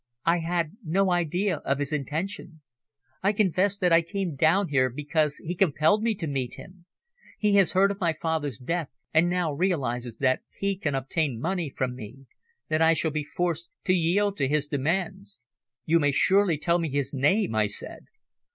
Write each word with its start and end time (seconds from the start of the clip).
"I 0.25 0.39
had 0.39 0.77
no 0.83 1.11
idea 1.11 1.57
of 1.57 1.77
his 1.77 1.93
intention. 1.93 2.61
I 3.21 3.33
confess 3.33 3.77
that 3.77 3.93
I 3.93 4.01
came 4.01 4.33
down 4.35 4.69
here 4.69 4.89
because 4.89 5.37
he 5.37 5.53
compelled 5.53 6.01
me 6.01 6.15
to 6.15 6.25
meet 6.25 6.55
him. 6.55 6.85
He 7.37 7.53
has 7.57 7.73
heard 7.73 7.91
of 7.91 7.99
my 7.99 8.13
father's 8.19 8.57
death 8.57 8.89
and 9.13 9.29
now 9.29 9.53
realises 9.53 10.17
that 10.17 10.41
he 10.57 10.75
can 10.75 10.95
obtain 10.95 11.39
money 11.39 11.69
from 11.69 11.93
me; 11.95 12.25
that 12.67 12.81
I 12.81 12.95
shall 12.95 13.11
be 13.11 13.23
forced 13.23 13.69
to 13.83 13.93
yield 13.93 14.37
to 14.37 14.47
his 14.47 14.65
demands." 14.65 15.39
"You 15.85 15.99
may 15.99 16.11
surely 16.11 16.57
tell 16.57 16.79
me 16.79 16.89
his 16.89 17.13
name," 17.13 17.53
I 17.53 17.67
said. 17.67 18.07